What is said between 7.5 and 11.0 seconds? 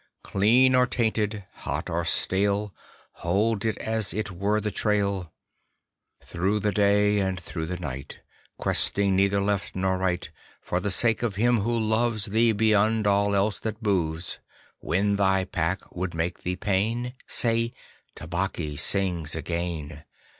the night Questing neither left nor right. For the